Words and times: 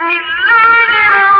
الله 0.00 1.35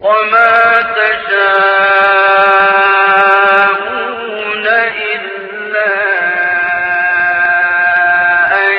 وما 0.00 0.82
تشاءون 0.96 1.56
إلا 5.12 5.92
أن 8.52 8.76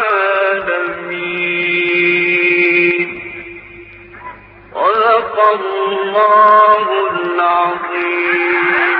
صدق 4.74 5.36
الله 5.54 6.86
العظيم. 7.10 8.95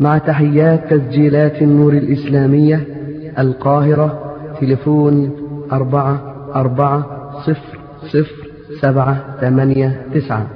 مع 0.00 0.18
تحيات 0.18 0.94
تسجيلات 0.94 1.62
النور 1.62 1.92
الإسلامية 1.92 2.86
القاهرة 3.38 4.34
تليفون 4.60 5.32
أربعة 5.72 6.34
أربعة 6.54 7.06
صفر 7.46 7.78
صفر 8.12 8.50
سبعة 8.80 9.40
ثمانية 9.40 10.06
تسعة. 10.14 10.46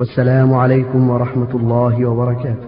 والسلام 0.00 0.54
عليكم 0.54 1.10
ورحمة 1.10 1.54
الله 1.54 2.04
وبركاته. 2.04 2.65